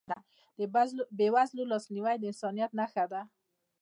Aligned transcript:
د 0.59 0.59
بېوزلو 1.17 1.69
لاسنیوی 1.71 2.15
د 2.19 2.23
انسانیت 2.31 2.71
نښه 2.79 3.05
ده. 3.11 3.21